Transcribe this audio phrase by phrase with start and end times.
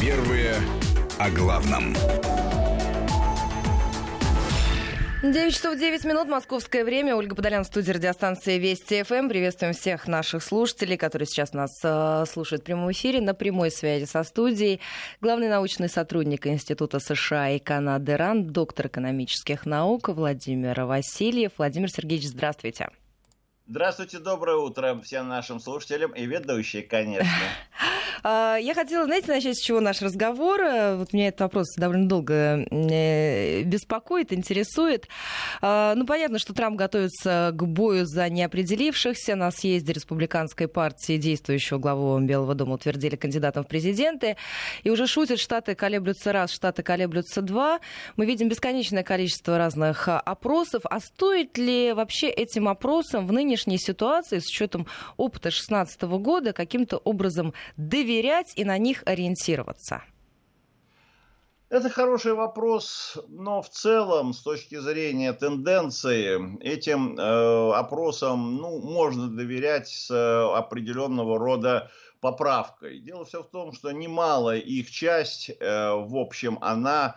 [0.00, 0.54] Первые
[1.18, 1.92] о главном.
[5.24, 7.16] 9 часов 9 минут, московское время.
[7.16, 9.28] Ольга Подолян, студия радиостанции Вести ФМ.
[9.28, 14.04] Приветствуем всех наших слушателей, которые сейчас нас э, слушают в прямом эфире, на прямой связи
[14.04, 14.80] со студией.
[15.20, 21.52] Главный научный сотрудник Института США и Канады РАН, доктор экономических наук Владимир Васильев.
[21.58, 22.90] Владимир Сергеевич, здравствуйте.
[23.70, 27.28] Здравствуйте, доброе утро всем нашим слушателям и ведущие, конечно.
[28.24, 30.60] А, я хотела, знаете, начать с чего наш разговор.
[30.96, 35.06] Вот меня этот вопрос довольно долго э, беспокоит, интересует.
[35.60, 39.36] А, ну, понятно, что Трамп готовится к бою за неопределившихся.
[39.36, 44.36] На съезде республиканской партии действующего главу Белого дома утвердили кандидатом в президенты.
[44.82, 47.78] И уже шутят, штаты колеблются раз, штаты колеблются два.
[48.16, 50.82] Мы видим бесконечное количество разных а, опросов.
[50.90, 53.32] А стоит ли вообще этим опросам в
[53.66, 54.86] нынешней ситуации, с учетом
[55.16, 60.02] опыта 2016 года, каким-то образом доверять и на них ориентироваться?
[61.70, 69.28] Это хороший вопрос, но в целом, с точки зрения тенденции, этим э, опросам ну, можно
[69.28, 73.00] доверять с э, определенного рода поправкой.
[73.00, 77.16] Дело все в том, что немалая их часть, э, в общем, она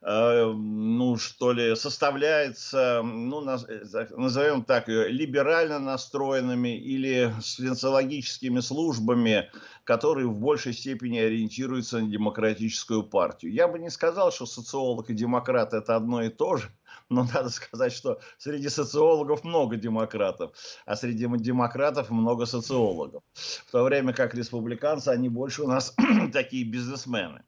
[0.00, 9.50] ну, что ли, составляется, ну, э, назовем так, либерально настроенными или социологическими службами,
[9.84, 13.52] которые в большей степени ориентируются на демократическую партию.
[13.52, 16.70] Я бы не сказал, что социолог и демократ это одно и то же,
[17.08, 20.52] но надо сказать, что среди социологов много демократов,
[20.86, 23.22] а среди демократов много социологов.
[23.34, 25.94] В то время как республиканцы, они больше у нас
[26.32, 27.42] такие бизнесмены.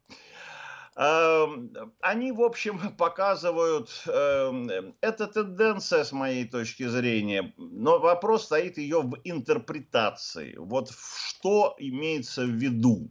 [1.00, 8.76] Эм, они, в общем, показывают, эм, это тенденция с моей точки зрения, но вопрос стоит
[8.76, 10.56] ее в интерпретации.
[10.58, 13.10] Вот что имеется в виду?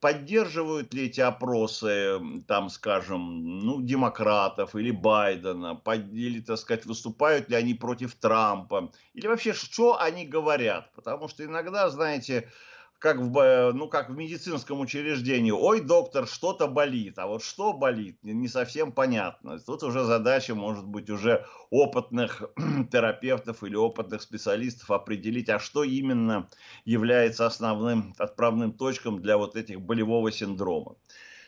[0.00, 5.80] Поддерживают ли эти опросы, там, скажем, ну, демократов или Байдена,
[6.12, 10.92] или, так сказать, выступают ли они против Трампа, или вообще, что они говорят?
[10.92, 12.50] Потому что иногда, знаете,
[13.00, 15.50] как в, ну, как в медицинском учреждении.
[15.50, 17.18] Ой, доктор, что-то болит.
[17.18, 19.58] А вот что болит, не совсем понятно.
[19.58, 22.42] Тут уже задача, может быть, уже опытных
[22.92, 26.50] терапевтов или опытных специалистов определить, а что именно
[26.84, 30.96] является основным отправным точком для вот этих болевого синдрома.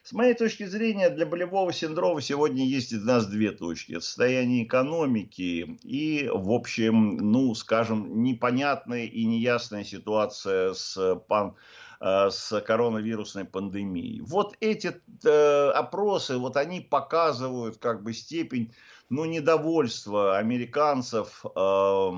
[0.04, 3.92] С моей точки зрения, для болевого синдрома сегодня есть у нас две точки.
[3.92, 11.54] Это состояние экономики и, в общем, ну, скажем, непонятная и неясная ситуация с пан
[12.00, 14.22] э, с коронавирусной пандемией.
[14.22, 18.74] Вот эти э, опросы, вот они показывают как бы степень
[19.08, 22.12] ну, недовольства американцев э,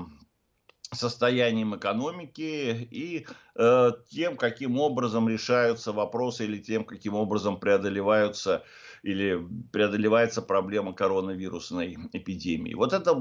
[0.95, 8.63] состоянием экономики и э, тем, каким образом решаются вопросы или тем, каким образом преодолеваются
[9.03, 9.39] или
[9.71, 12.73] преодолевается проблема коронавирусной эпидемии.
[12.73, 13.15] Вот это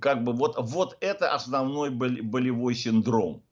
[0.00, 3.44] как бы вот, вот это основной болевой синдром.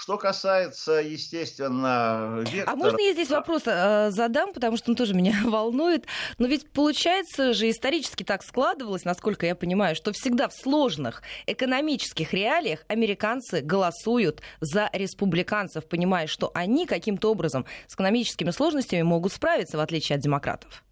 [0.00, 2.72] Что касается, естественно, вектора...
[2.72, 6.06] А можно я здесь вопрос э, задам, потому что он тоже меня волнует.
[6.38, 12.32] Но ведь получается же исторически так складывалось, насколько я понимаю, что всегда в сложных экономических
[12.32, 19.76] реалиях американцы голосуют за республиканцев, понимая, что они каким-то образом с экономическими сложностями могут справиться,
[19.76, 20.82] в отличие от демократов.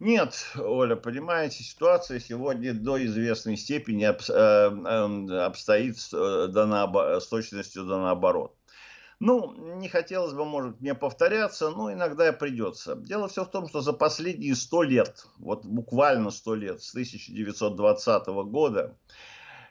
[0.00, 7.98] Нет, Оля, понимаете, ситуация сегодня до известной степени э, э, обстоит э, с точностью да
[7.98, 8.54] наоборот.
[9.18, 12.94] Ну, не хотелось бы, может, мне повторяться, но иногда придется.
[12.94, 18.26] Дело все в том, что за последние сто лет, вот буквально сто лет, с 1920
[18.28, 18.96] года,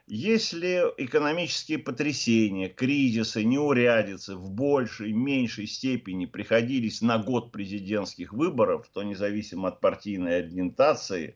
[0.07, 9.03] если экономические потрясения, кризисы, неурядицы в большей, меньшей степени приходились на год президентских выборов, то
[9.03, 11.35] независимо от партийной ориентации,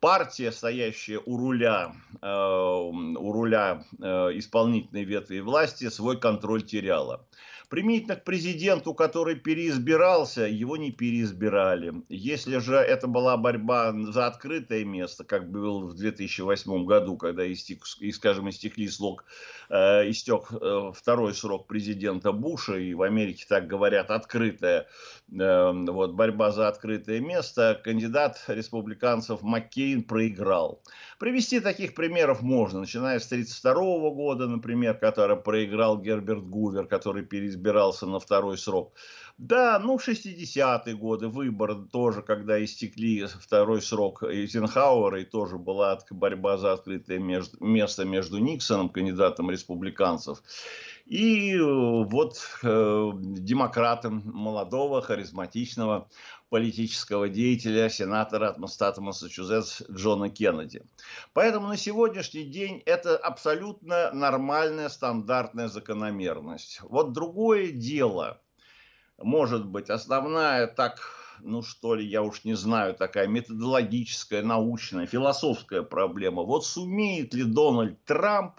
[0.00, 4.04] партия, стоящая у руля, э, у руля э,
[4.38, 7.26] исполнительной ветви власти, свой контроль теряла.
[7.70, 12.02] Применительно к президенту, который переизбирался, его не переизбирали.
[12.08, 17.86] Если же это была борьба за открытое место, как было в 2008 году, когда истек,
[17.86, 19.24] скажем, истекли срок,
[19.68, 24.88] э, истек э, второй срок президента Буша, и в Америке так говорят, открытая,
[25.30, 30.82] э, вот, борьба за открытое место, кандидат республиканцев Маккейн проиграл.
[31.20, 38.06] Привести таких примеров можно, начиная с 1932 года, например, который проиграл Герберт Гувер, который переизбирался
[38.06, 38.94] на второй срок.
[39.36, 46.56] Да, ну, 60-е годы, выбор тоже, когда истекли второй срок Эйзенхауэра, и тоже была борьба
[46.56, 50.42] за открытое место между Никсоном, кандидатом республиканцев,
[51.04, 56.08] И вот э, демократам молодого, харизматичного
[56.50, 60.82] политического деятеля, сенатора от Стата Массачусетс Джона Кеннеди.
[61.32, 66.80] Поэтому на сегодняшний день это абсолютно нормальная, стандартная закономерность.
[66.82, 68.42] Вот другое дело,
[69.16, 70.98] может быть, основная так
[71.42, 76.42] ну что ли, я уж не знаю, такая методологическая, научная, философская проблема.
[76.42, 78.56] Вот сумеет ли Дональд Трамп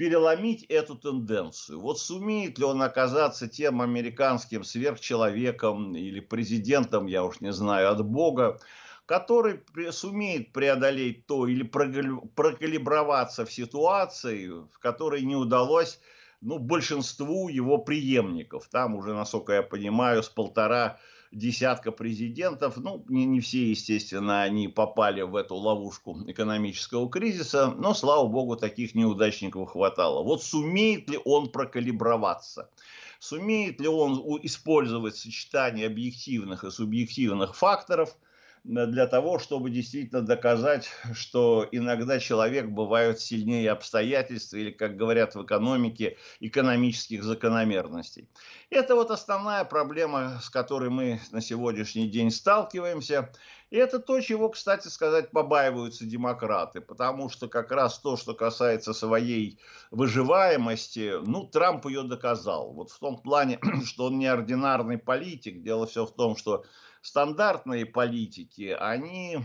[0.00, 1.78] переломить эту тенденцию.
[1.78, 8.02] Вот сумеет ли он оказаться тем американским сверхчеловеком или президентом, я уж не знаю, от
[8.02, 8.58] Бога,
[9.04, 9.60] который
[9.90, 16.00] сумеет преодолеть то или прокалиброваться в ситуации, в которой не удалось
[16.40, 18.68] ну, большинству его преемников.
[18.68, 20.98] Там уже, насколько я понимаю, с полтора
[21.32, 22.76] десятка президентов.
[22.76, 28.56] Ну, не, не все, естественно, они попали в эту ловушку экономического кризиса, но, слава богу,
[28.56, 30.22] таких неудачников хватало.
[30.22, 32.70] Вот сумеет ли он прокалиброваться?
[33.18, 38.16] Сумеет ли он использовать сочетание объективных и субъективных факторов–
[38.64, 45.44] для того, чтобы действительно доказать, что иногда человек бывает сильнее обстоятельств или, как говорят в
[45.44, 48.28] экономике, экономических закономерностей.
[48.68, 53.30] Это вот основная проблема, с которой мы на сегодняшний день сталкиваемся.
[53.70, 58.92] И это то, чего, кстати сказать, побаиваются демократы, потому что как раз то, что касается
[58.92, 59.60] своей
[59.92, 62.72] выживаемости, ну, Трамп ее доказал.
[62.72, 65.62] Вот в том плане, что он неординарный политик.
[65.62, 66.64] Дело все в том, что
[67.02, 69.38] стандартные политики, они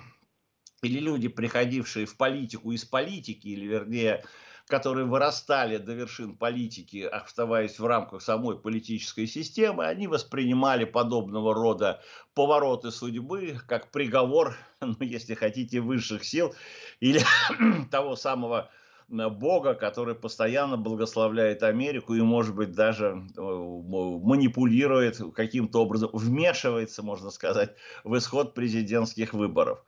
[0.82, 4.24] или люди, приходившие в политику из политики, или вернее,
[4.68, 12.02] которые вырастали до вершин политики, оставаясь в рамках самой политической системы, они воспринимали подобного рода
[12.34, 16.56] повороты судьбы как приговор, ну, если хотите, высших сил
[17.00, 17.22] или
[17.92, 18.70] того самого
[19.08, 27.30] Бога, который постоянно благословляет Америку и, может быть, даже э, манипулирует каким-то образом, вмешивается, можно
[27.30, 29.84] сказать, в исход президентских выборов.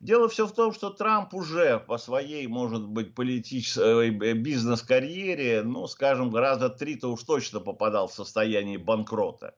[0.00, 5.86] Дело все в том, что Трамп уже по своей, может быть, политической э, бизнес-карьере, ну,
[5.86, 9.54] скажем, гораздо три-то уж точно попадал в состояние банкрота.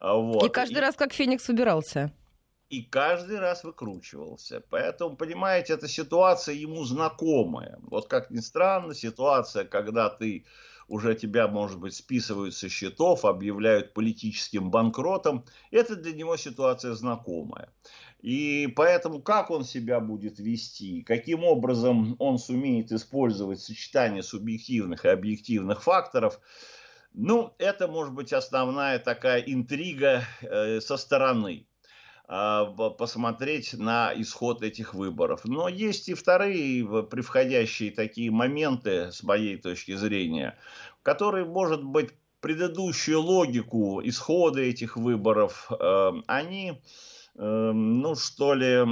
[0.00, 0.44] Вот.
[0.44, 0.80] И каждый и...
[0.80, 2.12] раз как Феникс убирался
[2.70, 4.62] и каждый раз выкручивался.
[4.70, 7.78] Поэтому, понимаете, эта ситуация ему знакомая.
[7.82, 10.46] Вот как ни странно, ситуация, когда ты
[10.86, 17.72] уже тебя, может быть, списывают со счетов, объявляют политическим банкротом, это для него ситуация знакомая.
[18.20, 25.08] И поэтому как он себя будет вести, каким образом он сумеет использовать сочетание субъективных и
[25.08, 26.40] объективных факторов,
[27.12, 31.66] ну, это может быть основная такая интрига э, со стороны.
[32.32, 35.40] А, посмотреть на исход этих выборов.
[35.44, 40.56] Но есть и вторые превходящие такие моменты, с моей точки зрения,
[41.02, 42.10] которые, может быть,
[42.40, 46.80] предыдущую логику исхода этих выборов, э, они
[47.34, 48.82] ну что ли,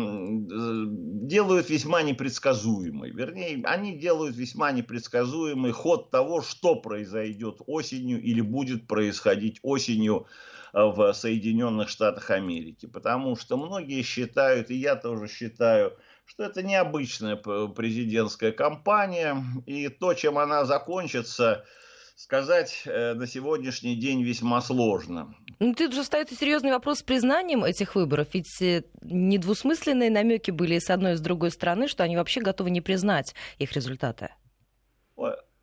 [1.26, 3.10] делают весьма непредсказуемый.
[3.10, 10.26] Вернее, они делают весьма непредсказуемый ход того, что произойдет осенью или будет происходить осенью
[10.72, 12.86] э, в Соединенных Штатах Америки.
[12.86, 19.36] Потому что многие считают, и я тоже считаю, что это необычная президентская кампания,
[19.66, 21.64] и то, чем она закончится,
[22.18, 25.34] сказать э, на сегодняшний день весьма сложно.
[25.60, 28.28] Ну, тут же остается серьезный вопрос с признанием этих выборов.
[28.32, 32.70] Ведь э, недвусмысленные намеки были с одной и с другой стороны, что они вообще готовы
[32.70, 34.30] не признать их результаты.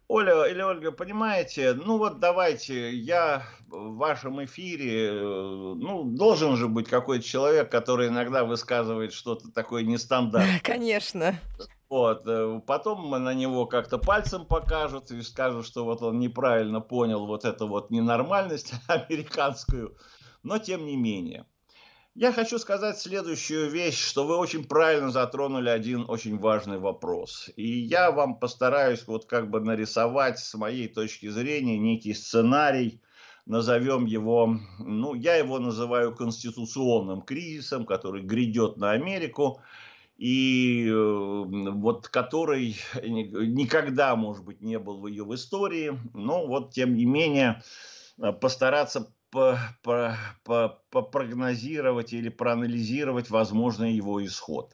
[0.08, 6.70] Оля или Ольга, понимаете, ну вот давайте, я в вашем эфире, э, ну, должен же
[6.70, 10.62] быть какой-то человек, который иногда высказывает что-то такое нестандартное.
[10.64, 11.40] Конечно.
[11.90, 12.24] Вот.
[12.28, 17.46] Э, потом на него как-то пальцем покажут и скажут, что вот он неправильно понял вот
[17.46, 19.98] эту вот ненормальность американскую.
[20.44, 21.46] Но тем не менее.
[22.18, 27.50] Я хочу сказать следующую вещь, что вы очень правильно затронули один очень важный вопрос.
[27.58, 33.02] И я вам постараюсь вот как бы нарисовать с моей точки зрения некий сценарий,
[33.46, 39.60] назовем его, ну, я его называю конституционным кризисом, который грядет на Америку
[40.18, 46.74] и э, вот который никогда, может быть, не был в ее в истории, но вот
[46.74, 47.62] тем не менее
[48.18, 49.12] э, постараться
[50.92, 54.74] прогнозировать или проанализировать возможный его исход.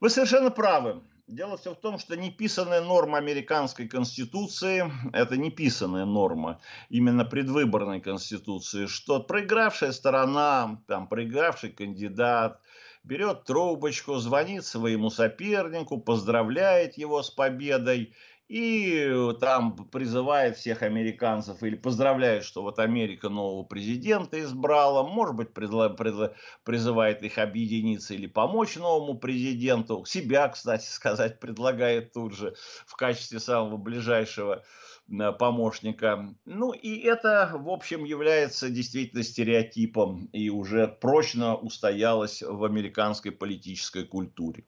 [0.00, 1.00] Вы совершенно правы.
[1.28, 6.58] Дело все в том, что неписанная норма американской конституции, это неписанная норма
[6.88, 12.62] именно предвыборной конституции, что проигравшая сторона, там, проигравший кандидат,
[13.04, 18.14] берет трубочку, звонит своему сопернику, поздравляет его с победой
[18.48, 25.52] и там призывает всех американцев или поздравляет, что вот Америка нового президента избрала, может быть,
[25.52, 32.54] призывает их объединиться или помочь новому президенту, себя, кстати сказать, предлагает тут же
[32.86, 34.64] в качестве самого ближайшего
[35.10, 36.34] э, помощника.
[36.46, 44.04] Ну и это, в общем, является действительно стереотипом и уже прочно устоялось в американской политической
[44.04, 44.64] культуре.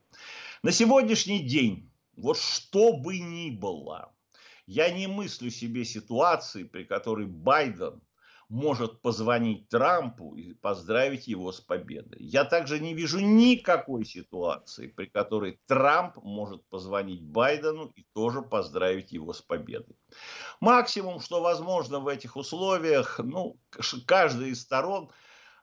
[0.62, 1.89] На сегодняшний день
[2.20, 4.12] вот что бы ни было,
[4.66, 8.00] я не мыслю себе ситуации, при которой Байден
[8.48, 12.20] может позвонить Трампу и поздравить его с победой.
[12.20, 19.12] Я также не вижу никакой ситуации, при которой Трамп может позвонить Байдену и тоже поздравить
[19.12, 19.96] его с победой.
[20.60, 23.60] Максимум, что возможно в этих условиях, ну,
[24.06, 25.10] каждая из сторон–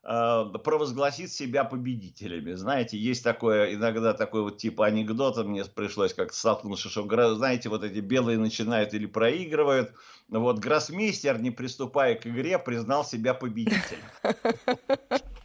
[0.08, 2.54] провозгласит себя победителями.
[2.54, 7.84] Знаете, есть такое, иногда такой вот типа анекдота, мне пришлось как-то столкнуться, что, знаете, вот
[7.84, 9.94] эти белые начинают или проигрывают,
[10.30, 14.00] вот гроссмейстер, не приступая к игре, признал себя победителем.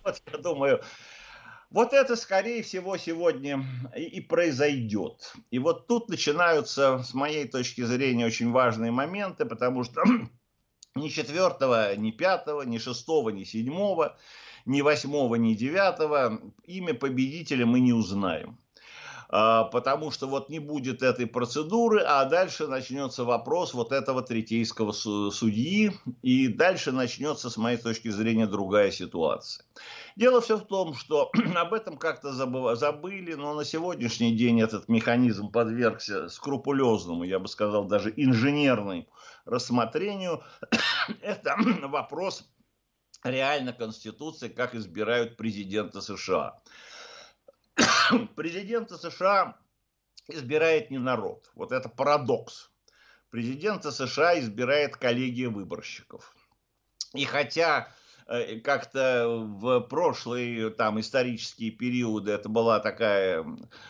[0.05, 0.81] Вот я думаю,
[1.71, 3.65] вот это, скорее всего, сегодня
[3.97, 5.33] и, и произойдет.
[5.51, 10.03] И вот тут начинаются, с моей точки зрения, очень важные моменты, потому что
[10.95, 14.17] ни четвертого, ни пятого, ни шестого, ни седьмого
[14.67, 18.59] ни восьмого, ни девятого, имя победителя мы не узнаем.
[19.35, 24.93] А, потому что вот не будет этой процедуры, а дальше начнется вопрос вот этого третейского
[24.93, 29.65] судьи, и дальше начнется, с моей точки зрения, другая ситуация.
[30.17, 32.31] Дело все в том, что об этом как-то
[32.75, 39.07] забыли, но на сегодняшний день этот механизм подвергся скрупулезному, я бы сказал, даже инженерному
[39.47, 40.43] рассмотрению.
[41.23, 42.45] Это вопрос
[43.23, 46.61] реально Конституции, как избирают президента США.
[48.37, 49.57] Президента США
[50.29, 51.51] избирает не народ.
[51.55, 52.71] Вот это парадокс.
[53.31, 56.37] Президента США избирает коллегия выборщиков.
[57.15, 57.93] И хотя
[58.63, 63.45] как-то в прошлые там исторические периоды это была такая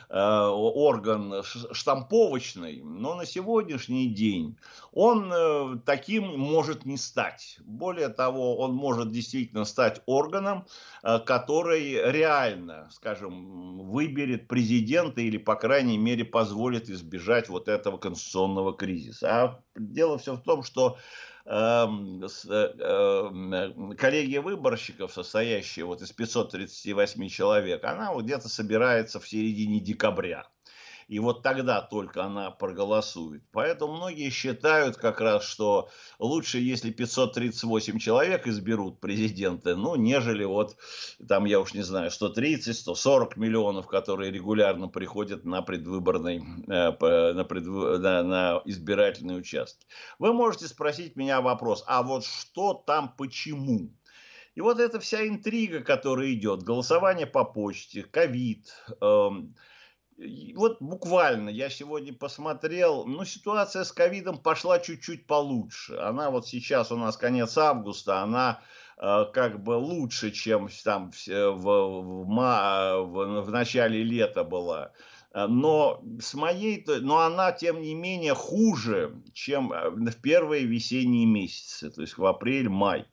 [0.08, 4.56] э, орган штамповочный, но на сегодняшний день
[4.92, 7.58] он э, таким может не стать.
[7.64, 10.66] Более того, он может действительно стать органом,
[11.02, 18.76] э, который реально, скажем, выберет президента или, по крайней мере, позволит избежать вот этого конституционного
[18.76, 19.28] кризиса.
[19.30, 21.31] А дело все в том, что э,
[23.96, 30.51] коллегия выборщиков, состоящая вот из 538 человек, она вот где-то собирается в середине декабря.
[31.12, 33.42] И вот тогда только она проголосует.
[33.52, 40.74] Поэтому многие считают как раз, что лучше, если 538 человек изберут президента, ну, нежели вот,
[41.28, 47.44] там, я уж не знаю, 130, 140 миллионов, которые регулярно приходят на предвыборный, э, на,
[47.44, 47.68] предв...
[47.68, 49.86] на, на избирательные участки.
[50.18, 53.90] Вы можете спросить меня вопрос, а вот что там, почему?
[54.54, 59.54] И вот эта вся интрига, которая идет, голосование по почте, ковид, эм,
[60.54, 65.96] вот буквально я сегодня посмотрел, ну, ситуация с ковидом пошла чуть-чуть получше.
[65.96, 68.60] Она вот сейчас у нас конец августа, она
[68.98, 74.92] э, как бы лучше, чем там в, в, в, в начале лета была.
[75.34, 81.90] Но с моей, но она тем не менее хуже, чем э, в первые весенние месяцы,
[81.90, 83.06] то есть в апрель-май.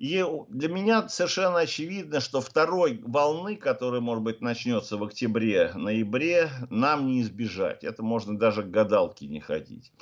[0.00, 7.06] И для меня совершенно очевидно, что второй волны, которая, может быть, начнется в октябре-ноябре, нам
[7.06, 7.84] не избежать.
[7.84, 9.92] Это можно даже к гадалке не ходить.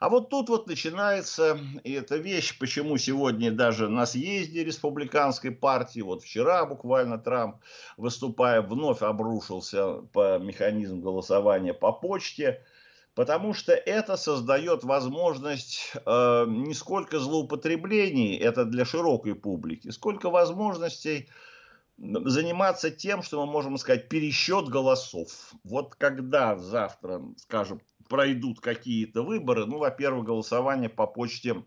[0.00, 6.00] А вот тут вот начинается и эта вещь, почему сегодня даже на съезде республиканской партии,
[6.00, 7.58] вот вчера буквально Трамп,
[7.96, 12.64] выступая, вновь обрушился по механизму голосования по почте,
[13.14, 21.28] Потому что это создает возможность э, не сколько злоупотреблений, это для широкой публики, сколько возможностей
[21.96, 25.52] заниматься тем, что мы можем сказать, пересчет голосов.
[25.62, 31.62] Вот когда завтра, скажем, пройдут какие-то выборы, ну, во-первых, голосование по почте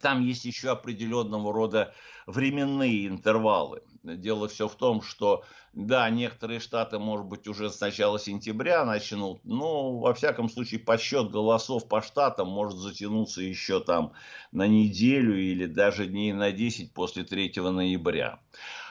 [0.00, 1.92] там есть еще определенного рода
[2.26, 3.82] временные интервалы.
[4.02, 9.44] Дело все в том, что, да, некоторые штаты, может быть, уже с начала сентября начнут,
[9.44, 14.12] но, во всяком случае, подсчет голосов по штатам может затянуться еще там
[14.52, 18.40] на неделю или даже дней на 10 после 3 ноября.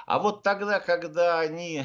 [0.05, 1.83] А вот тогда, когда они,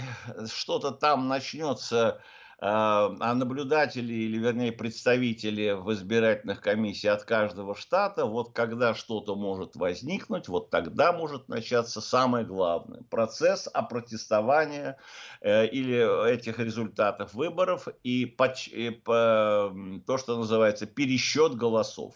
[0.52, 2.20] что-то там начнется
[2.66, 9.76] а наблюдатели, или вернее представители в избирательных комиссиях от каждого штата, вот когда что-то может
[9.76, 13.02] возникнуть, вот тогда может начаться самое главное.
[13.10, 14.96] Процесс опротестования
[15.42, 19.70] э, или этих результатов выборов и, поч- и по,
[20.06, 22.14] то, что называется пересчет голосов.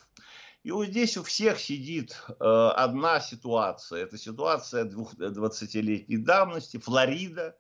[0.63, 4.03] И вот здесь у всех сидит э, одна ситуация.
[4.03, 7.55] Это ситуация 20-летней давности, Флорида,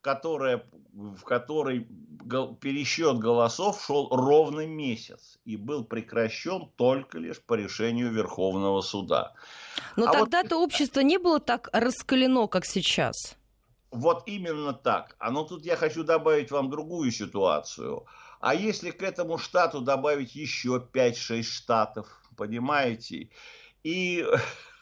[0.00, 1.88] которая, в которой
[2.60, 9.34] пересчет голосов шел ровно месяц и был прекращен только лишь по решению Верховного суда.
[9.96, 10.66] Но а тогда-то вот...
[10.66, 13.36] общество не было так раскалено, как сейчас.
[13.90, 15.16] Вот именно так.
[15.18, 18.06] А ну тут я хочу добавить вам другую ситуацию.
[18.40, 23.30] А если к этому штату добавить еще 5-6 штатов, понимаете,
[23.82, 24.24] и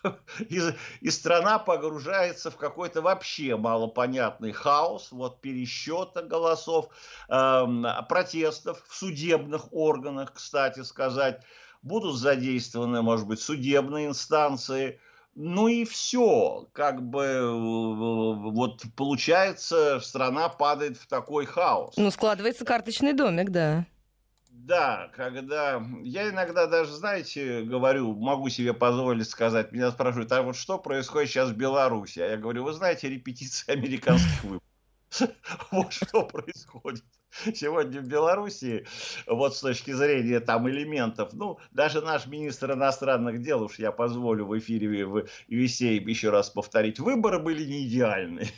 [0.49, 0.61] и,
[1.01, 6.89] и страна погружается в какой-то вообще малопонятный хаос, вот пересчета голосов,
[7.29, 7.65] э,
[8.09, 11.43] протестов в судебных органах, кстати сказать,
[11.83, 15.01] будут задействованы, может быть, судебные инстанции,
[15.35, 17.51] ну и все, как бы э,
[18.51, 21.95] вот получается, страна падает в такой хаос.
[21.97, 23.87] Ну, складывается карточный домик, да.
[24.69, 30.57] Да, когда я иногда даже, знаете, говорю, могу себе позволить сказать, меня спрашивают, а вот
[30.57, 32.19] что происходит сейчас в Беларуси?
[32.19, 34.63] А я говорю, вы знаете, репетиция американских выборов.
[35.71, 37.03] Вот что происходит
[37.55, 38.87] сегодня в Беларуси,
[39.27, 44.45] вот с точки зрения там элементов, ну, даже наш министр иностранных дел, уж я позволю
[44.45, 48.49] в эфире в весей еще раз повторить, выборы были не идеальные.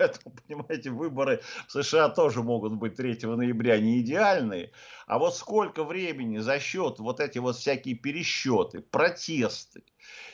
[0.00, 4.72] Поэтому, понимаете, выборы в США тоже могут быть 3 ноября не идеальные.
[5.06, 9.82] А вот сколько времени за счет вот эти вот всякие пересчеты, протесты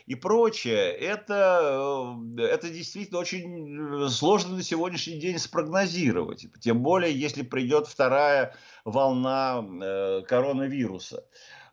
[0.07, 6.47] и прочее, это, э, это действительно очень сложно на сегодняшний день спрогнозировать.
[6.61, 8.55] Тем более, если придет вторая
[8.85, 11.25] волна э, коронавируса.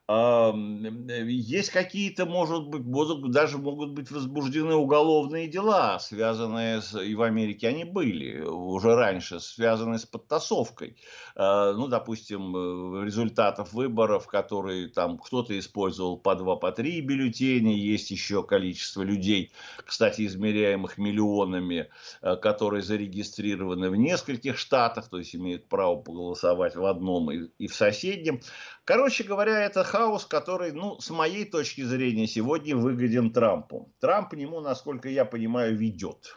[0.10, 7.22] Есть какие-то, может быть, будут, даже могут быть возбуждены уголовные дела, связанные с, и в
[7.22, 10.98] Америке они были уже раньше, связанные с подтасовкой.
[11.36, 17.74] А, ну, допустим, э, результатов выборов, которые там кто-то использовал по два, по три бюллетеня,
[17.74, 19.53] есть еще количество людей,
[19.86, 21.88] кстати, измеряемых миллионами,
[22.22, 27.67] э, которые зарегистрированы в нескольких штатах, то есть имеют право поголосовать в одном и, и
[27.67, 28.41] в соседнем.
[28.84, 33.93] Короче говоря, это хаос, который, ну, с моей точки зрения, сегодня выгоден Трампу.
[33.99, 36.36] Трамп к нему, насколько я понимаю, ведет.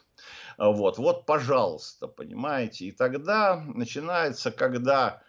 [0.59, 2.85] Вот, вот, пожалуйста, понимаете.
[2.87, 5.23] И тогда начинается, когда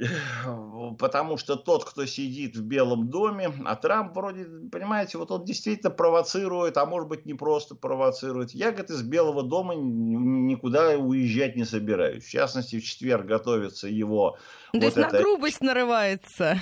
[0.98, 5.90] потому что тот, кто сидит в Белом доме, а Трамп вроде, понимаете, вот он действительно
[5.90, 8.52] провоцирует, а может быть не просто провоцирует.
[8.52, 12.24] Я, говорит, из Белого дома никуда уезжать не собираюсь.
[12.24, 14.38] В частности, в четверг готовится его...
[14.72, 15.12] То вот есть это...
[15.12, 16.60] на грубость нарывается.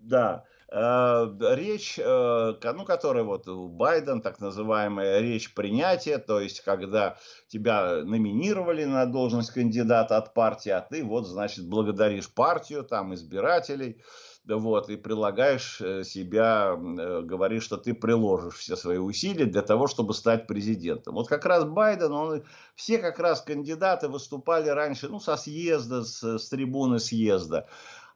[0.00, 0.44] Да.
[0.72, 7.16] Э, речь, э, ну, которая вот у Байден, так называемая речь принятия, то есть когда
[7.48, 14.00] тебя номинировали на должность кандидата от партии, а ты вот, значит, благодаришь партию, там, избирателей,
[14.46, 20.14] вот, и прилагаешь э, себя, говоришь, что ты приложишь все свои усилия для того, чтобы
[20.14, 21.14] стать президентом.
[21.14, 26.38] Вот как раз Байден, он, все как раз кандидаты выступали раньше, ну, со съезда, с,
[26.38, 27.68] с трибуны съезда.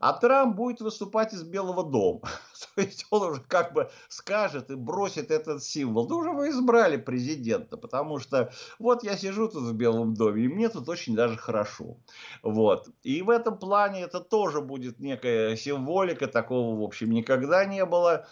[0.05, 2.29] А Трамп будет выступать из Белого дома.
[2.75, 6.07] То есть он уже как бы скажет и бросит этот символ.
[6.07, 10.49] Да уже вы избрали президента, потому что вот я сижу тут в Белом доме, и
[10.49, 11.97] мне тут очень даже хорошо.
[12.43, 12.91] Вот.
[13.03, 18.27] И в этом плане это тоже будет некая символика, такого, в общем, никогда не было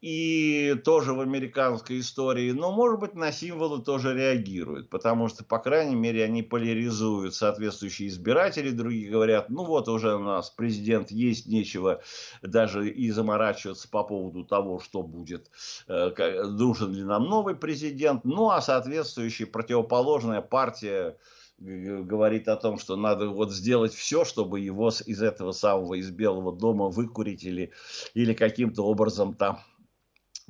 [0.00, 5.58] и тоже в американской истории, но, может быть, на символы тоже реагируют, потому что, по
[5.58, 11.46] крайней мере, они поляризуют соответствующие избиратели, другие говорят, ну вот уже у нас президент есть,
[11.46, 12.02] нечего
[12.42, 15.50] даже и заморачиваться по поводу того, что будет,
[15.88, 21.16] э, нужен ли нам новый президент, ну а соответствующая противоположная партия
[21.58, 26.54] говорит о том, что надо вот сделать все, чтобы его из этого самого, из Белого
[26.54, 27.72] дома выкурить или,
[28.14, 29.60] или каким-то образом там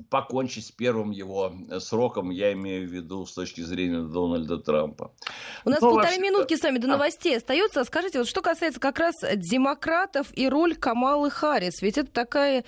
[0.09, 5.11] покончить с первым его э, сроком, я имею в виду с точки зрения Дональда Трампа.
[5.65, 6.21] У нас Но ну, полторы вообще...
[6.21, 7.37] минутки с вами до новостей а.
[7.37, 7.83] остается.
[7.83, 12.63] Скажите, вот что касается как раз демократов и роль Камалы Харрис, ведь это такая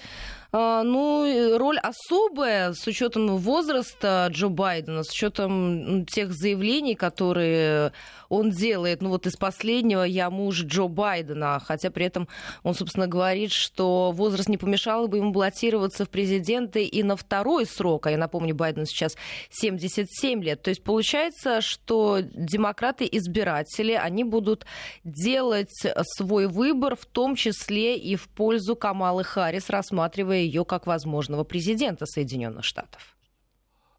[0.48, 7.93] А, ну, роль особая с учетом возраста Джо Байдена, с учетом тех заявлений, которые
[8.29, 9.01] он делает.
[9.01, 12.27] Ну, вот из последнего я муж Джо Байдена, хотя при этом
[12.63, 17.65] он, собственно, говорит, что возраст не помешал бы ему баллотироваться в президенты и на второй
[17.65, 18.07] срок.
[18.07, 19.15] А я напомню, Байден сейчас
[19.51, 20.61] 77 лет.
[20.61, 24.65] То есть получается, что демократы-избиратели, они будут
[25.03, 25.85] делать
[26.17, 32.05] свой выбор, в том числе и в пользу Камалы Харрис, рассматривая ее как возможного президента
[32.05, 33.15] Соединенных Штатов?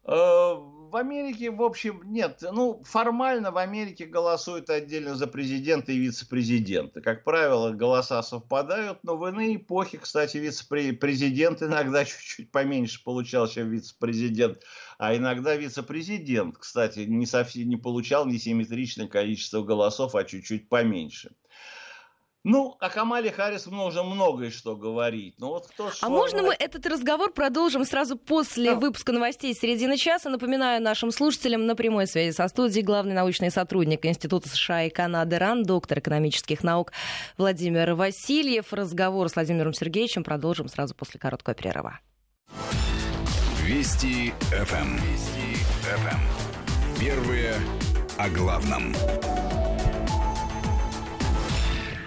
[0.03, 0.55] Э,
[0.91, 2.39] в Америке, в общем, нет.
[2.41, 6.99] Ну, формально в Америке голосуют отдельно за президента и вице-президента.
[7.01, 13.69] Как правило, голоса совпадают, но в иные эпохи, кстати, вице-президент иногда чуть-чуть поменьше получал, чем
[13.69, 14.59] вице-президент,
[14.97, 21.31] а иногда вице-президент, кстати, не совсем не получал несимметричное количество голосов, а чуть-чуть поменьше.
[22.43, 25.35] Ну, о Камале Харрис можно многое что говорить.
[25.37, 28.79] Но вот кто а можно мы этот разговор продолжим сразу после да.
[28.79, 30.29] выпуска новостей середины часа?
[30.29, 35.37] Напоминаю нашим слушателям на прямой связи со студией главный научный сотрудник Института США и Канады
[35.37, 36.93] РАН, доктор экономических наук
[37.37, 38.73] Владимир Васильев.
[38.73, 41.99] Разговор с Владимиром Сергеевичем продолжим сразу после короткого перерыва.
[43.63, 44.75] Вести ФМ.
[44.75, 44.95] Эм.
[44.95, 46.07] Вести ФМ.
[46.07, 46.99] Эм.
[46.99, 47.53] Первые
[48.17, 48.95] о главном.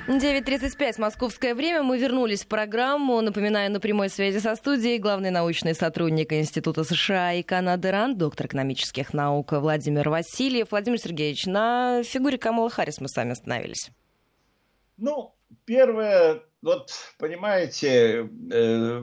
[0.07, 1.83] 9.35, московское время.
[1.83, 3.23] Мы вернулись в программу.
[3.23, 8.47] Напоминаю, на прямой связи со студией главный научный сотрудник Института США и Канады РАН, доктор
[8.47, 10.73] экономических наук Владимир Васильев.
[10.73, 13.89] Владимир Сергеевич, на фигуре Камала Харрис мы сами остановились.
[14.99, 19.01] Ну, первое, вот, понимаете, э,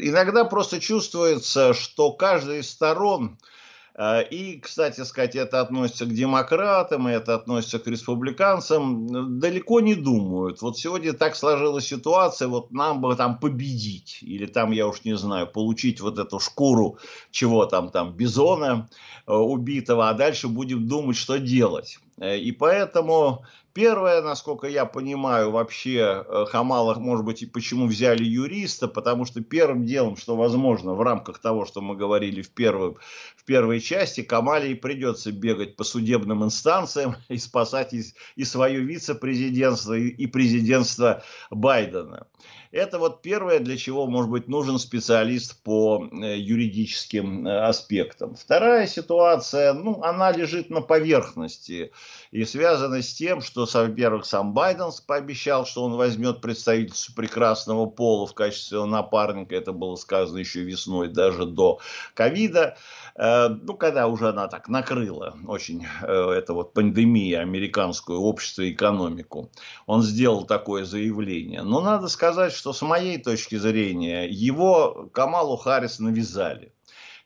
[0.00, 3.38] иногда просто чувствуется, что каждая из сторон
[4.30, 10.60] и, кстати сказать, это относится к демократам, это относится к республиканцам, далеко не думают.
[10.60, 15.16] Вот сегодня так сложилась ситуация, вот нам бы там победить, или там, я уж не
[15.16, 16.98] знаю, получить вот эту шкуру
[17.30, 18.88] чего там, там, бизона
[19.26, 21.98] э, убитого, а дальше будем думать, что делать.
[22.18, 23.44] Э, и поэтому
[23.76, 29.42] Первое, насколько я понимаю, вообще э, Хамала, может быть, и почему взяли юриста, потому что
[29.42, 32.94] первым делом, что возможно в рамках того, что мы говорили в, первой
[33.36, 38.02] в первой части, Камалии придется бегать по судебным инстанциям и спасать и,
[38.34, 42.28] и свое вице-президентство, и, и президентство Байдена.
[42.76, 48.34] Это вот первое, для чего, может быть, нужен специалист по э, юридическим э, аспектам.
[48.34, 51.90] Вторая ситуация, ну, она лежит на поверхности
[52.32, 58.26] и связана с тем, что, во-первых, сам Байден пообещал, что он возьмет представительство прекрасного пола
[58.26, 59.56] в качестве напарника.
[59.56, 61.80] Это было сказано еще весной, даже до
[62.12, 62.76] ковида.
[63.14, 68.72] Э, ну, когда уже она так накрыла очень э, это вот пандемия американскую общество и
[68.72, 69.50] экономику,
[69.86, 71.62] он сделал такое заявление.
[71.62, 76.72] Но надо сказать, что с моей точки зрения его Камалу Харрис навязали.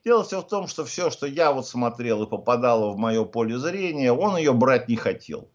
[0.05, 3.59] Дело все в том, что все, что я вот смотрел и попадало в мое поле
[3.59, 5.51] зрения, он ее брать не хотел.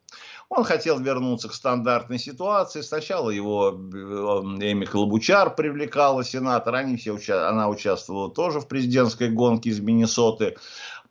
[0.49, 2.81] Он хотел вернуться к стандартной ситуации.
[2.81, 6.75] Сначала его э, Эми Клобучар привлекала сенатор.
[6.75, 7.17] Они все,
[7.47, 10.55] она участвовала тоже в президентской гонке из Миннесоты.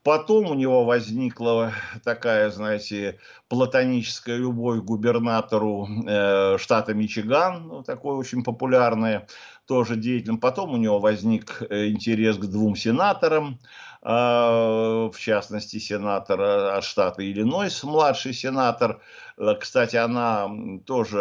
[0.05, 1.73] Потом у него возникла
[2.05, 9.27] такая, знаете, платоническая любовь к губернатору э, штата Мичиган, ну, такой очень популярная,
[9.65, 10.39] тоже деятелем.
[10.39, 13.59] Потом у него возник э, интерес к двум сенаторам.
[14.07, 16.39] А, в частности, сенатор
[16.77, 19.01] от штата Иллинойс, младший сенатор.
[19.39, 20.47] Э, кстати, она
[20.85, 21.21] тоже,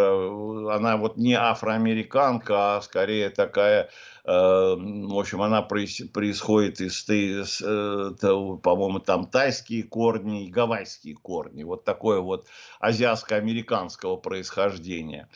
[0.70, 3.90] она вот не афроамериканка, а скорее такая,
[4.26, 11.64] э, в общем, она происходит из, э, по-моему, там тайские корни и гавайские корни.
[11.64, 12.48] Вот такое вот
[12.82, 15.30] азиатско-американского происхождения.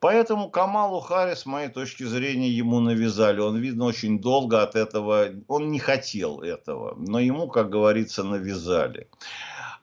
[0.00, 3.40] Поэтому Камалу Харрис, с моей точки зрения, ему навязали.
[3.40, 9.08] Он, видно, очень долго от этого, он не хотел этого, но ему, как говорится, навязали.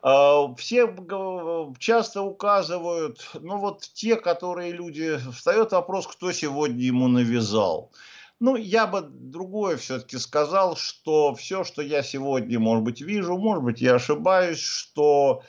[0.01, 0.87] А, все
[1.79, 7.91] часто указывают, ну вот те, которые люди, встает вопрос, кто сегодня ему навязал.
[8.39, 13.63] Ну, я бы другое все-таки сказал, что все, что я сегодня, может быть, вижу, может
[13.63, 15.41] быть, я ошибаюсь, что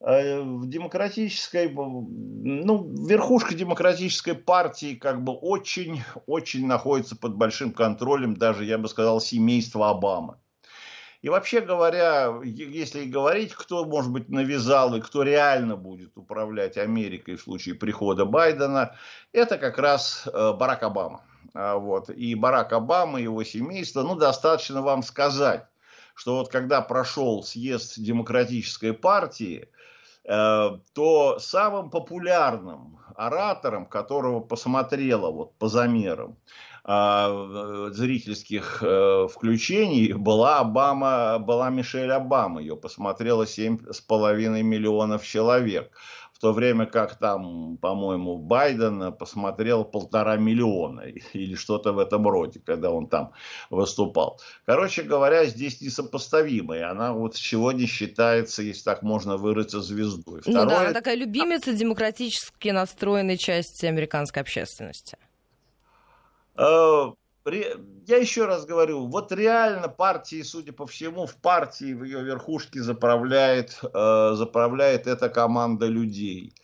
[0.00, 8.76] в демократической, ну, верхушка демократической партии как бы очень-очень находится под большим контролем, даже, я
[8.76, 10.36] бы сказал, семейства Обамы.
[11.22, 17.36] И вообще говоря, если говорить, кто, может быть, навязал и кто реально будет управлять Америкой
[17.36, 18.94] в случае прихода Байдена,
[19.32, 21.24] это как раз э, Барак Обама.
[21.54, 22.10] А вот.
[22.10, 25.64] И Барак Обама, и его семейство, ну, достаточно вам сказать,
[26.14, 29.73] что вот когда прошел съезд демократической партии, Э,
[30.26, 36.36] то самым популярным оратором, которого посмотрела вот по замерам,
[36.84, 42.60] э, зрительских э, включений была Обама, была Мишель Обама.
[42.60, 45.90] Ее посмотрело 7,5 миллионов человек
[46.34, 51.00] в то время как там, по-моему, Байден посмотрел полтора миллиона
[51.32, 53.32] или что-то в этом роде, когда он там
[53.70, 54.40] выступал.
[54.66, 60.40] Короче говоря, здесь несопоставимо, и она вот сегодня считается, если так можно выразиться, звездой.
[60.40, 60.64] Второе...
[60.64, 65.16] Ну да, она такая любимица демократически настроенной части американской общественности.
[66.56, 67.12] Э,
[67.52, 72.82] я еще раз говорю, вот реально партии, судя по всему, в партии, в ее верхушке
[72.82, 76.54] заправляет, э, заправляет эта команда людей.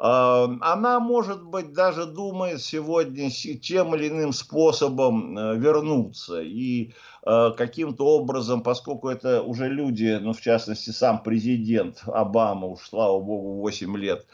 [0.00, 6.40] Э, она, может быть, даже думает сегодня тем или иным способом э, вернуться.
[6.40, 13.18] И каким-то образом, поскольку это уже люди, ну, в частности, сам президент Обама, уж, слава
[13.18, 14.26] богу, 8 лет,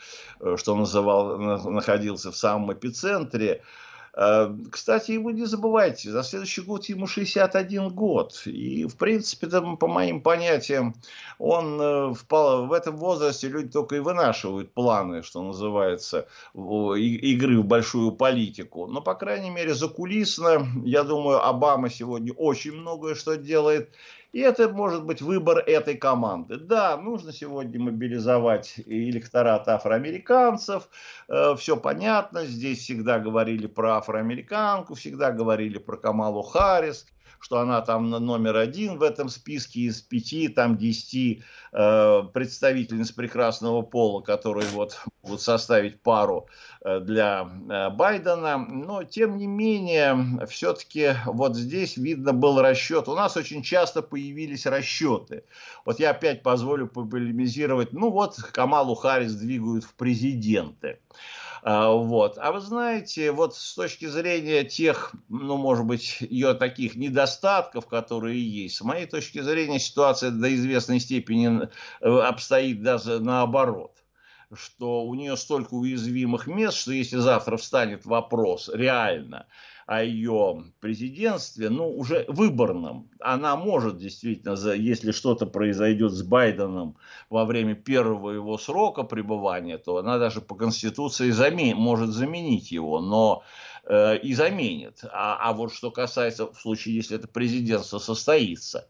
[0.57, 3.65] что называл, находился в самом эпицентре, Э,
[4.13, 8.43] кстати, вы не забывайте, за следующий год ему 61 год.
[8.45, 10.95] И, в принципе, там, по моим понятиям,
[11.39, 17.65] он э, в, в этом возрасте люди только и вынашивают планы, что называется, игры в
[17.65, 18.87] большую политику.
[18.87, 23.91] Но, по крайней мере, закулисно, я думаю, Обама сегодня очень многое что делает.
[24.33, 26.57] И это может быть выбор этой команды.
[26.57, 30.89] Да, нужно сегодня мобилизовать электорат афроамериканцев.
[31.29, 32.45] Э, Все понятно.
[32.47, 37.07] Здесь всегда говорили про афроамериканку, всегда говорили про Камалу Харрис
[37.39, 43.83] что она там номер один в этом списке из пяти, там десяти э, представительниц прекрасного
[43.83, 46.49] пола, которые вот будут составить пару
[46.83, 48.59] э, для э, Байдена.
[48.59, 53.09] Но, тем не менее, все-таки вот здесь видно был расчет.
[53.09, 55.45] У нас очень часто появились расчеты.
[55.85, 57.93] Вот я опять позволю полемизировать.
[57.93, 60.99] Ну вот, Камалу Харрис двигают в президенты.
[61.63, 62.39] А, вот.
[62.39, 68.43] А вы знаете, вот с точки зрения тех, ну, может быть, ее таких недостатков, которые
[68.43, 71.69] есть, с моей точки зрения ситуация до известной степени
[72.01, 73.97] э, обстоит даже наоборот
[74.53, 79.47] что у нее столько уязвимых мест, что если завтра встанет вопрос реально
[79.91, 83.11] о ее президентстве, ну, уже выборном.
[83.19, 86.97] Она может действительно, если что-то произойдет с Байденом
[87.29, 93.01] во время первого его срока пребывания, то она даже по Конституции замен, может заменить его,
[93.01, 93.43] но
[93.85, 95.01] э, и заменит.
[95.11, 98.87] А, а вот что касается, в случае, если это президентство состоится,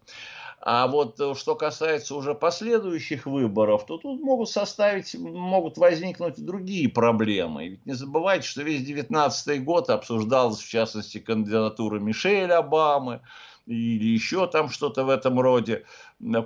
[0.62, 6.88] а вот э, что касается уже последующих выборов, то тут могут составить, могут возникнуть другие
[6.88, 7.68] проблемы.
[7.68, 13.23] Ведь не забывайте, что весь 19 год обсуждалась, в частности, кандидатура Мишель Обамы
[13.66, 15.85] или еще там что-то в этом роде.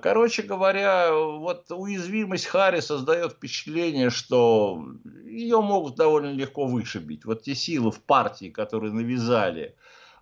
[0.03, 4.85] Короче говоря, вот уязвимость Харри создает впечатление, что
[5.24, 7.24] ее могут довольно легко вышибить.
[7.24, 9.74] Вот те силы в партии, которые навязали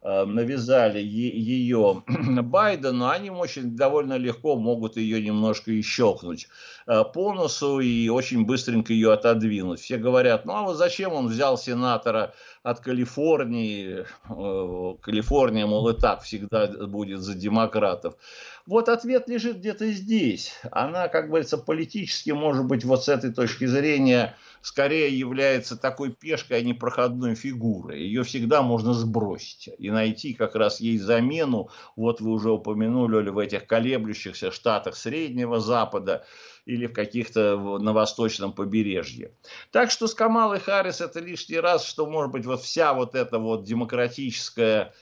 [0.02, 2.02] навязали ее
[2.42, 6.48] Байдену, они очень довольно легко могут ее немножко и щелкнуть
[6.86, 9.80] э, по носу и очень быстренько ее отодвинуть.
[9.80, 12.34] Все говорят, ну а вот зачем он взял сенатора
[12.64, 18.14] от Калифорнии, э, Калифорния, мол, и так всегда будет за демократов.
[18.66, 20.52] Вот ответ лежит где-то здесь.
[20.70, 26.59] Она, как говорится, политически, может быть, вот с этой точки зрения, скорее является такой пешкой,
[26.59, 28.01] а не проходной фигурой.
[28.01, 31.68] Ее всегда можно сбросить и найти как раз ей замену.
[31.96, 36.25] Вот вы уже упомянули в этих колеблющихся штатах Среднего Запада
[36.64, 39.33] или в каких-то на восточном побережье.
[39.72, 43.38] Так что с Камалой Харрис это лишний раз, что может быть вот вся вот эта
[43.38, 44.94] вот демократическая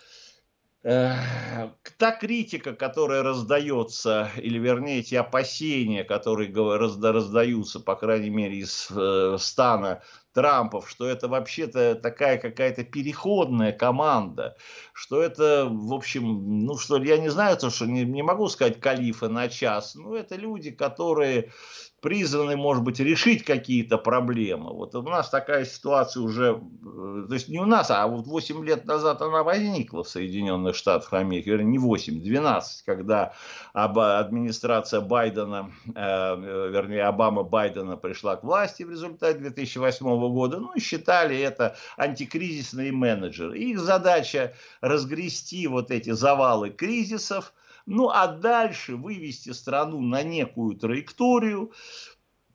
[0.82, 9.36] та критика, которая раздается, или вернее те опасения, которые раздаются, по крайней мере, из э,
[9.38, 14.56] стана Трампов, что это вообще-то такая какая-то переходная команда,
[14.94, 18.80] что это, в общем, ну что, я не знаю, то, что не, не могу сказать
[18.80, 21.50] калифа на час, но это люди, которые
[22.00, 24.72] призваны, может быть, решить какие-то проблемы.
[24.72, 28.64] Вот у нас такая ситуация уже, э, то есть не у нас, а вот 8
[28.64, 33.34] лет назад она возникла в Соединенных Штатах Америки, вернее, не 8, 12, когда
[33.72, 41.38] администрация Байдена, э, вернее, Обама Байдена пришла к власти в результате 2008 года, ну считали
[41.38, 43.58] это антикризисные менеджеры.
[43.58, 47.52] Их задача разгрести вот эти завалы кризисов,
[47.90, 51.72] ну а дальше вывести страну на некую траекторию,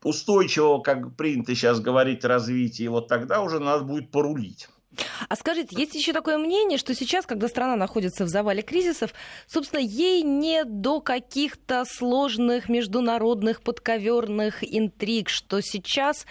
[0.02, 4.68] устойчивого, как принято сейчас говорить, развития, вот тогда уже надо будет порулить.
[5.28, 9.12] А скажите, есть еще такое мнение, что сейчас, когда страна находится в завале кризисов,
[9.46, 16.24] собственно, ей не до каких-то сложных международных подковерных интриг, что сейчас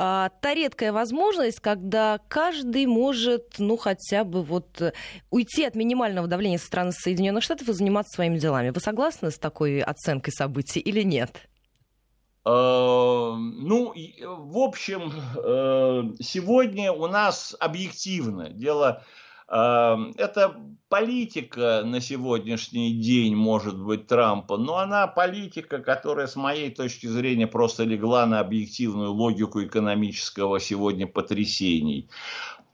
[0.00, 4.92] та редкая возможность, когда каждый может, ну, хотя бы вот э,
[5.30, 8.70] уйти от минимального давления со стороны Соединенных Штатов и заниматься своими делами.
[8.70, 11.42] Вы согласны с такой оценкой событий или нет?
[12.46, 19.04] Э, ну, в общем, э, сегодня у нас объективно дело
[19.50, 20.56] это
[20.88, 27.46] политика на сегодняшний день может быть Трампа, но она политика, которая с моей точки зрения
[27.46, 32.08] просто легла на объективную логику экономического сегодня потрясений.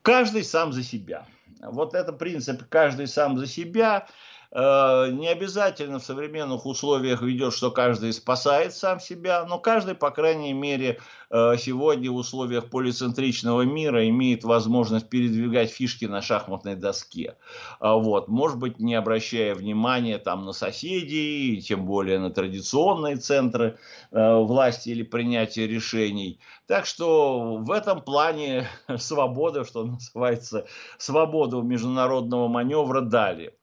[0.02, 1.26] Каждый сам за себя.
[1.60, 4.06] Вот это принцип «каждый сам за себя»
[4.52, 10.52] не обязательно в современных условиях ведет, что каждый спасает сам себя, но каждый, по крайней
[10.52, 10.98] мере,
[11.30, 17.36] э, сегодня в условиях полицентричного мира имеет возможность передвигать фишки на шахматной доске.
[17.80, 18.28] А вот.
[18.28, 23.78] Может быть, не обращая внимания там, на соседей, тем более на традиционные центры
[24.12, 26.40] э, власти или принятия решений.
[26.66, 30.66] Так что в этом плане свобода, что называется,
[30.98, 33.54] свободу международного маневра дали.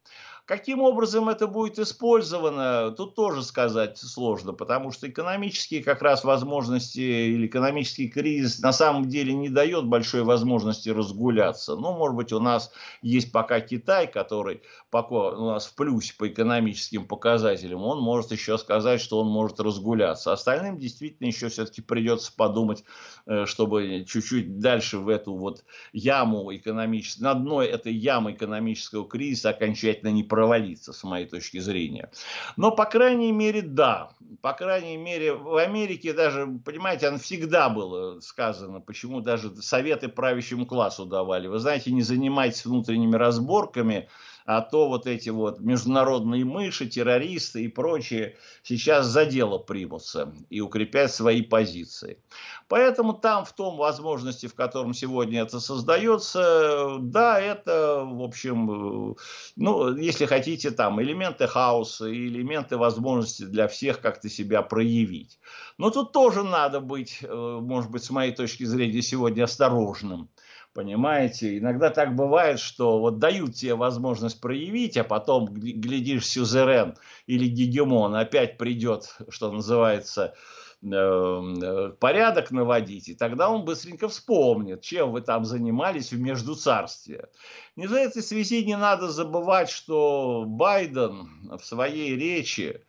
[0.45, 6.99] Каким образом это будет использовано, тут тоже сказать сложно, потому что экономические как раз возможности
[6.99, 11.77] или экономический кризис на самом деле не дает большой возможности разгуляться.
[11.77, 16.27] Ну, может быть, у нас есть пока Китай, который пока у нас в плюсе по
[16.27, 20.33] экономическим показателям, он может еще сказать, что он может разгуляться.
[20.33, 22.83] Остальным действительно еще все-таки придется подумать,
[23.27, 29.51] э, чтобы чуть-чуть дальше в эту вот яму экономическую, на дно этой ямы экономического кризиса
[29.51, 32.09] окончательно не провалиться, с моей точки зрения.
[32.57, 34.09] Но, по крайней мере, да.
[34.41, 40.65] По крайней мере, в Америке даже, понимаете, оно всегда было сказано, почему даже советы правящему
[40.65, 41.45] классу давали.
[41.47, 44.09] Вы знаете, не занимайтесь внутренними разборками,
[44.45, 50.61] а то вот эти вот международные мыши, террористы и прочие сейчас за дело примутся и
[50.61, 52.19] укрепят свои позиции.
[52.67, 59.15] Поэтому там, в том возможности, в котором сегодня это создается, да, это, в общем,
[59.55, 65.39] ну, если хотите, там элементы хаоса и элементы возможности для всех как-то себя проявить.
[65.77, 70.29] Но тут тоже надо быть, э, может быть, с моей точки зрения, сегодня осторожным.
[70.73, 76.95] Понимаете, иногда так бывает, что вот дают тебе возможность проявить, а потом, глядишь, сюзерен
[77.27, 80.33] или гегемон опять придет, что называется,
[80.81, 87.29] э, э, порядок наводить, и тогда он быстренько вспомнит, чем вы там занимались в междуцарстве.
[87.75, 92.81] Не в этой связи не надо забывать, что Байден в своей речи,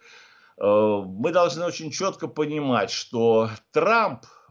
[0.56, 4.43] э, мы должны очень четко понимать, что Трамп Эм,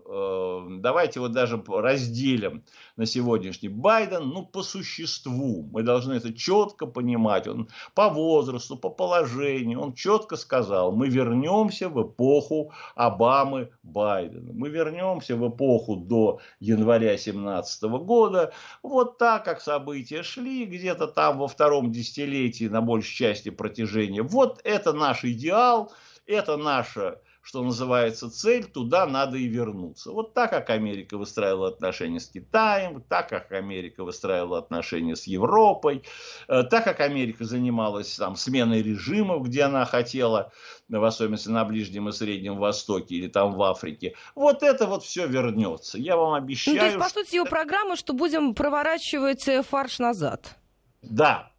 [0.80, 2.63] давайте вот даже разделим
[2.97, 5.67] на сегодняшний Байден, ну, по существу.
[5.71, 7.47] Мы должны это четко понимать.
[7.47, 14.52] Он по возрасту, по положению, он четко сказал, мы вернемся в эпоху Обамы Байдена.
[14.54, 18.54] Мы вернемся в эпоху до января 2017 года.
[18.84, 24.21] Вот так, как события шли, где-то там во втором десятилетии, на большей части протяжения.
[24.21, 25.91] Вот это наш идеал,
[26.26, 30.12] это наша что называется, цель, туда надо и вернуться.
[30.12, 36.03] Вот так, как Америка выстраивала отношения с Китаем, так, как Америка выстраивала отношения с Европой,
[36.47, 40.53] э, так, как Америка занималась там сменой режимов, где она хотела,
[40.88, 44.15] в особенности на Ближнем и Среднем Востоке или там в Африке.
[44.36, 45.97] Вот это вот все вернется.
[45.97, 46.77] Я вам обещаю.
[46.77, 50.56] Ну, то есть, по сути, ее программа, что будем проворачивать э, фарш назад.
[51.01, 51.51] Да.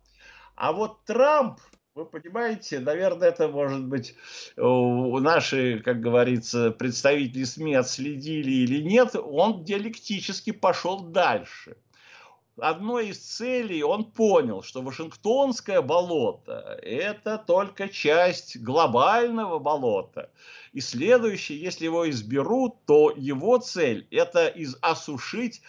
[0.56, 1.58] А вот Трамп,
[1.94, 4.16] вы понимаете, наверное, это может быть
[4.56, 11.76] наши, как говорится, представители СМИ отследили или нет, он диалектически пошел дальше.
[12.56, 20.30] Одной из целей он понял, что Вашингтонское болото– это только часть глобального болота.
[20.72, 25.62] И следующее, если его изберут, то его цель– это из осушить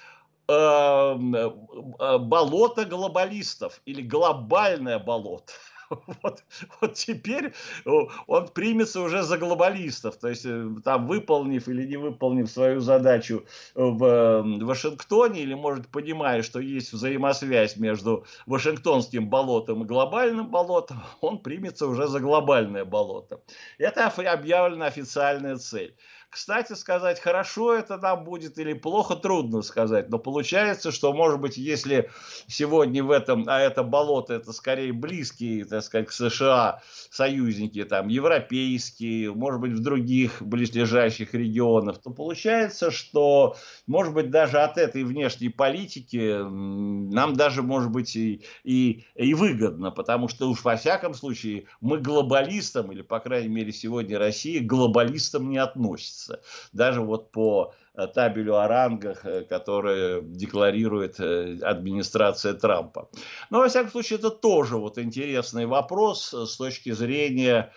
[0.48, 5.54] э, э, болото глобалистов или глобальное болото.
[6.24, 6.44] вот,
[6.82, 7.54] вот теперь
[7.86, 13.46] он примется уже за глобалистов, то есть э, там выполнив или не выполнив свою задачу
[13.74, 21.40] в Вашингтоне, или может понимая, что есть взаимосвязь между Вашингтонским болотом и глобальным болотом, он
[21.40, 23.42] примется уже за глобальное болото.
[23.78, 25.96] Это объявлена официальная цель.
[26.36, 30.10] Кстати сказать, хорошо это нам будет или плохо, трудно сказать.
[30.10, 32.10] Но получается, что, может быть, если
[32.48, 38.10] сегодня в этом, а это болото, это скорее близкие, так сказать, к США союзники, там,
[38.10, 43.56] европейские, может быть, в других близлежащих регионах, то получается, что,
[43.88, 49.90] может быть, даже от этой внешней политики нам даже, может быть, и, и, и выгодно,
[49.90, 55.50] потому что уж во всяком случае мы глобалистам, или, по крайней мере, сегодня Россия глобалистам
[55.50, 56.25] не относится.
[56.74, 63.10] Даже вот по э, табелю о рангах, э, которые декларирует э, администрация Трампа.
[63.50, 67.72] Но, во всяком случае, это тоже вот интересный вопрос с точки зрения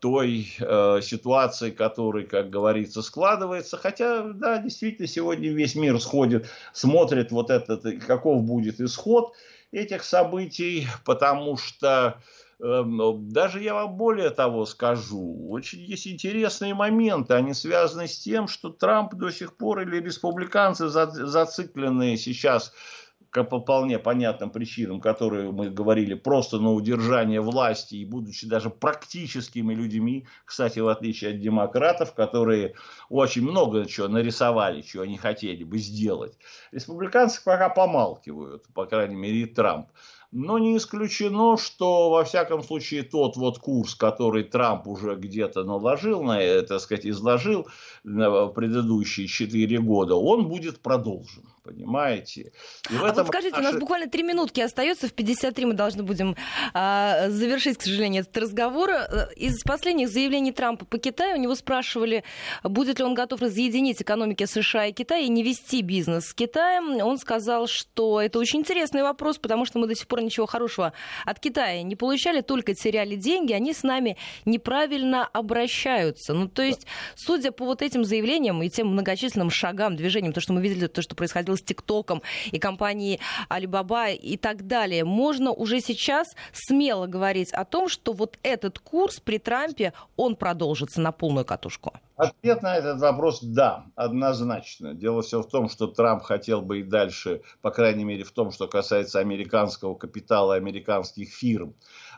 [0.00, 0.48] той
[1.02, 3.76] ситуации, которая, как говорится, складывается.
[3.76, 9.32] Хотя, да, действительно, сегодня весь мир сходит, смотрит вот этот, каков будет исход
[9.70, 12.20] этих событий, потому что
[12.58, 18.70] даже я вам более того скажу, очень есть интересные моменты, они связаны с тем, что
[18.70, 22.72] Трамп до сих пор или республиканцы зацикленные сейчас
[23.42, 29.74] по вполне понятным причинам, которые мы говорили, просто на удержание власти и будучи даже практическими
[29.74, 32.74] людьми, кстати, в отличие от демократов, которые
[33.08, 36.38] очень много чего нарисовали, чего они хотели бы сделать.
[36.70, 39.88] Республиканцы пока помалкивают, по крайней мере, и Трамп.
[40.36, 46.24] Но не исключено, что во всяком случае тот вот курс, который Трамп уже где-то наложил,
[46.24, 47.68] на, так сказать, изложил
[48.02, 52.52] в предыдущие четыре года, он будет продолжен понимаете?
[52.90, 53.68] И а вот скажите, наши...
[53.68, 56.36] у нас буквально три минутки остается, в 53 мы должны будем
[56.72, 58.90] а, завершить, к сожалению, этот разговор.
[59.36, 62.24] Из последних заявлений Трампа по Китаю у него спрашивали,
[62.62, 67.02] будет ли он готов разъединить экономики США и Китая и не вести бизнес с Китаем.
[67.04, 70.92] Он сказал, что это очень интересный вопрос, потому что мы до сих пор ничего хорошего
[71.24, 76.34] от Китая не получали, только теряли деньги, они с нами неправильно обращаются.
[76.34, 80.52] Ну, то есть, судя по вот этим заявлениям и тем многочисленным шагам, движениям, то, что
[80.52, 85.80] мы видели, то, что происходило с ТикТоком и компанией Alibaba и так далее, можно уже
[85.80, 91.44] сейчас смело говорить о том, что вот этот курс при Трампе, он продолжится на полную
[91.44, 91.92] катушку?
[92.16, 94.94] Ответ на этот вопрос– да, однозначно.
[94.94, 98.52] Дело все в том, что Трамп хотел бы и дальше, по крайней мере в том,
[98.52, 101.74] что касается американского капитала, американских фирм,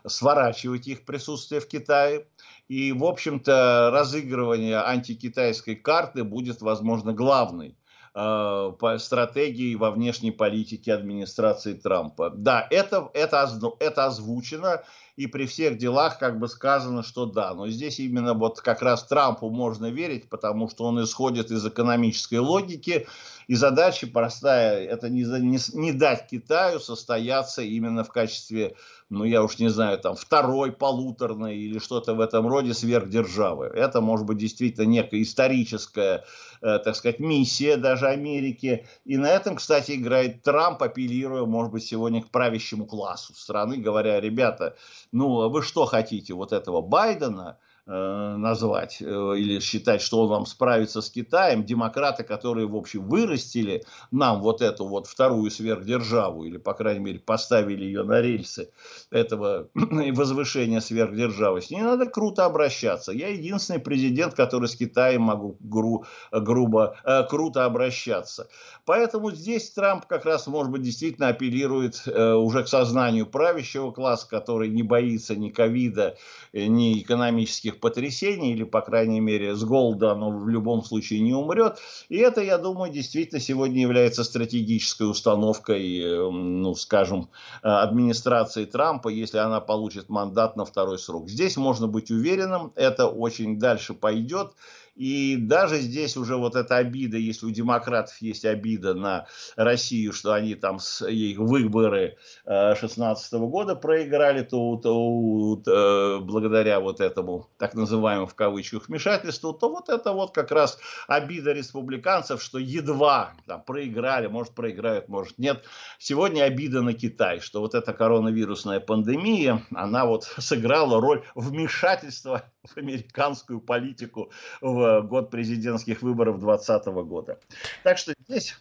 [0.07, 2.27] сворачивать их присутствие в Китае.
[2.69, 7.75] И, в общем-то, разыгрывание антикитайской карты будет, возможно, главной
[8.17, 12.31] по стратегии во внешней политике администрации Трампа.
[12.31, 13.47] Да, это, это,
[13.79, 14.83] это озвучено,
[15.17, 17.55] и при всех делах как бы сказано, что да.
[17.55, 22.39] Но здесь именно вот как раз Трампу можно верить, потому что он исходит из экономической
[22.39, 23.07] логики,
[23.47, 28.75] и задача простая, это не, не, не дать Китаю состояться именно в качестве,
[29.09, 33.67] ну я уж не знаю, там второй полуторной или что-то в этом роде сверхдержавы.
[33.67, 36.25] Это может быть действительно некая историческая,
[36.61, 38.87] э, так сказать, миссия даже Америки.
[39.05, 44.21] И на этом, кстати, играет Трамп, апеллируя, может быть, сегодня к правящему классу страны, говоря,
[44.21, 44.77] ребята,
[45.13, 50.47] ну, а вы что хотите, вот этого Байдена назвать э, или считать, что он вам
[50.47, 56.57] справится с Китаем, демократы, которые, в общем, вырастили нам вот эту вот вторую сверхдержаву, или,
[56.57, 58.71] по крайней мере, поставили ее на рельсы
[59.11, 63.13] этого возвышения сверхдержавы, с ней надо круто обращаться.
[63.13, 68.49] Я единственный президент, который с Китаем могу гру, грубо, э, круто обращаться.
[68.85, 74.29] Поэтому здесь Трамп как раз, может быть, действительно апеллирует э, уже к сознанию правящего класса,
[74.29, 76.17] который не боится ни ковида,
[76.53, 81.35] э, ни экономических потрясений, или, по крайней мере, с голода оно в любом случае не
[81.35, 81.79] умрет.
[82.09, 87.31] И это, я думаю, действительно сегодня является стратегической установкой, э, ну, скажем,
[87.63, 91.29] э, администрации Трампа, если она получит мандат на второй срок.
[91.29, 94.53] Здесь можно быть уверенным, это очень дальше пойдет.
[94.97, 100.33] И даже здесь уже вот эта обида, если у демократов есть обида на Россию, что
[100.33, 102.17] они там их выборы
[102.47, 109.53] 16 э, года проиграли, то, то, то благодаря вот этому так называемому в кавычках вмешательству,
[109.53, 110.79] то вот это вот как раз
[111.09, 115.63] обида республиканцев, что едва там, проиграли, может проиграют, может нет.
[115.99, 122.77] Сегодня обида на Китай, что вот эта коронавирусная пандемия, она вот сыграла роль вмешательства в
[122.77, 127.41] американскую политику в год президентских выборов 2020 года.
[127.83, 128.57] Так что здесь...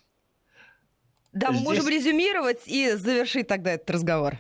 [1.34, 1.60] Да, здесь...
[1.60, 4.38] мы можем резюмировать и завершить тогда этот разговор.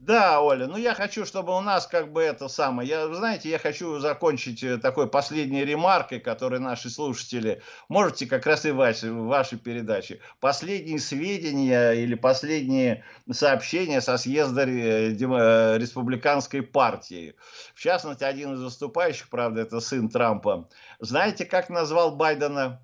[0.00, 2.88] Да, Оля, ну я хочу, чтобы у нас как бы это самое.
[2.88, 8.64] Я, знаете, я хочу закончить э, такой последней ремаркой, которой наши слушатели, можете как раз
[8.64, 10.22] и ваши, ваши передачи.
[10.40, 17.34] Последние сведения или последние сообщения со съезда э, э, республиканской партии.
[17.74, 20.70] В частности, один из выступающих, правда, это сын Трампа.
[20.98, 22.80] Знаете, как назвал Байдена?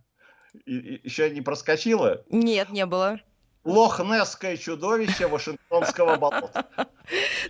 [0.66, 2.24] Еще не проскочило?
[2.28, 3.20] Нет, не было.
[3.66, 6.66] Лохнесское чудовище Вашингтонского болота.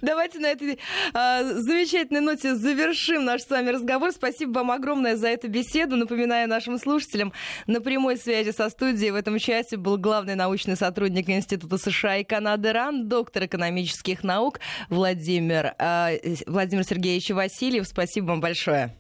[0.01, 0.79] Давайте на этой
[1.13, 4.13] а, замечательной ноте завершим наш с вами разговор.
[4.13, 5.97] Спасибо вам огромное за эту беседу.
[5.97, 7.33] Напоминаю нашим слушателям,
[7.67, 12.25] на прямой связи со студией в этом часе был главный научный сотрудник Института США и
[12.25, 16.13] Канады РАН, доктор экономических наук Владимир, а,
[16.47, 17.87] Владимир Сергеевич Васильев.
[17.87, 18.97] Спасибо вам большое.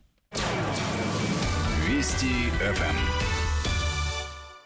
[1.89, 3.16] Вести ФМ.